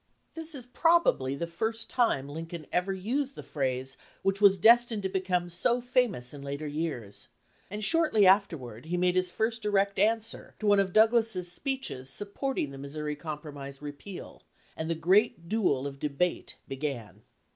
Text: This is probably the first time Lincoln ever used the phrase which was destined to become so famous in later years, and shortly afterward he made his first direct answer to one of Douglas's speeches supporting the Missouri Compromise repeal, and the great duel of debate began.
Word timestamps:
This 0.33 0.55
is 0.55 0.65
probably 0.65 1.35
the 1.35 1.45
first 1.45 1.87
time 1.87 2.27
Lincoln 2.27 2.65
ever 2.71 2.91
used 2.91 3.35
the 3.35 3.43
phrase 3.43 3.97
which 4.23 4.41
was 4.41 4.57
destined 4.57 5.03
to 5.03 5.09
become 5.09 5.47
so 5.47 5.79
famous 5.79 6.33
in 6.33 6.41
later 6.41 6.65
years, 6.65 7.27
and 7.69 7.83
shortly 7.83 8.25
afterward 8.25 8.85
he 8.85 8.97
made 8.97 9.15
his 9.15 9.29
first 9.29 9.61
direct 9.61 9.99
answer 9.99 10.55
to 10.57 10.65
one 10.65 10.79
of 10.79 10.91
Douglas's 10.91 11.51
speeches 11.51 12.09
supporting 12.09 12.71
the 12.71 12.79
Missouri 12.79 13.15
Compromise 13.15 13.79
repeal, 13.79 14.41
and 14.75 14.89
the 14.89 14.95
great 14.95 15.47
duel 15.47 15.85
of 15.85 15.99
debate 15.99 16.55
began. 16.67 17.21